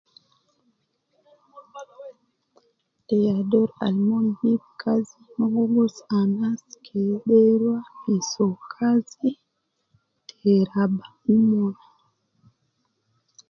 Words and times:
Ya 3.23 3.35
dor 3.49 3.69
almon 3.87 4.25
jibu 4.39 4.69
kazi 4.81 5.17
mo 5.35 5.45
mon 5.53 5.67
gi 5.73 5.73
gus 5.75 5.95
anas 6.19 6.61
kede 6.85 7.39
ruwa 7.59 7.79
fi 7.99 8.13
so 8.31 8.47
kazi 8.75 9.29
te 10.29 10.51
raba 10.71 11.05
umon. 11.35 11.73